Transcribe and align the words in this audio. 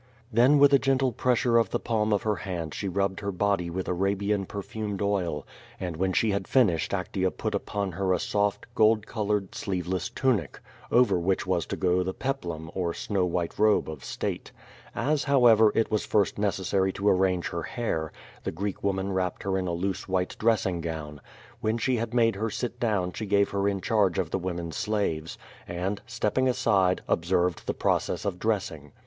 Then 0.33 0.57
with 0.57 0.73
a 0.73 0.79
gentle 0.79 1.11
pressure 1.11 1.59
of 1.59 1.69
the 1.69 1.79
palm 1.79 2.11
of 2.11 2.23
her 2.23 2.37
hand 2.37 2.73
she 2.73 2.87
nibbed 2.89 3.19
her 3.19 3.31
body 3.31 3.69
with 3.69 3.87
Arabian 3.87 4.47
perfumed 4.47 4.99
oil, 4.99 5.45
and 5.79 5.95
when 5.95 6.11
she 6.11 6.31
had 6.31 6.47
finished 6.47 6.91
Actea 6.91 7.29
put 7.29 7.53
upon 7.53 7.91
her 7.91 8.11
a 8.11 8.17
soft, 8.17 8.65
gold 8.73 9.05
colored, 9.05 9.53
sleeve 9.53 9.87
less 9.87 10.09
tunic, 10.09 10.59
over 10.91 11.19
which 11.19 11.45
was 11.45 11.67
to 11.67 11.75
go 11.75 12.01
the 12.01 12.15
peplum, 12.15 12.71
or 12.73 12.95
snow 12.95 13.27
white 13.27 13.59
robe 13.59 13.87
of 13.87 13.99
Bttde. 13.99 14.49
As, 14.95 15.25
however, 15.25 15.71
it 15.75 15.91
was 15.91 16.03
first 16.03 16.39
necessary 16.39 16.91
to 16.93 17.07
arrange 17.07 17.49
her 17.49 17.61
hair, 17.61 18.11
the 18.43 18.51
Greek 18.51 18.83
woman 18.83 19.11
wrapped 19.11 19.43
her 19.43 19.55
in 19.55 19.67
a 19.67 19.71
loose 19.71 20.07
white 20.09 20.35
dressing 20.39 20.81
gown. 20.81 21.21
When 21.59 21.77
she 21.77 21.97
had 21.97 22.11
made 22.11 22.37
her 22.37 22.49
sit 22.49 22.79
down 22.79 23.13
she 23.13 23.27
gave 23.27 23.51
her 23.51 23.67
in 23.69 23.81
charge 23.81 24.17
of 24.17 24.31
the 24.31 24.39
women 24.39 24.71
slaves, 24.71 25.37
and, 25.67 26.01
stepping 26.07 26.49
aside, 26.49 27.01
ob 27.07 27.23
served 27.23 27.67
the 27.67 27.75
process 27.75 28.25
of 28.25 28.39
dressing. 28.39 28.93